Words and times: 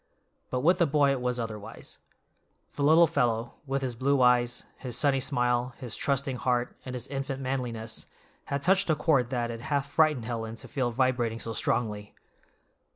But 0.49 0.61
with 0.61 0.79
the 0.79 0.87
boy 0.87 1.11
it 1.11 1.21
was 1.21 1.39
otherwise. 1.39 1.99
The 2.73 2.81
little 2.81 3.05
fellow, 3.05 3.53
with 3.67 3.83
his 3.83 3.93
blue 3.93 4.19
eyes, 4.23 4.63
his 4.79 4.97
sunny 4.97 5.19
smile, 5.19 5.75
his 5.77 5.95
trusting 5.95 6.37
heart, 6.37 6.75
and 6.83 6.95
his 6.95 7.07
infant 7.09 7.39
manliness, 7.39 8.07
had 8.45 8.63
touched 8.63 8.89
a 8.89 8.95
chord 8.95 9.29
that 9.29 9.51
it 9.51 9.61
half 9.61 9.85
frightened 9.91 10.25
Helen 10.25 10.55
to 10.55 10.67
feel 10.67 10.89
vibrating 10.89 11.37
so 11.39 11.53
strongly. 11.53 12.15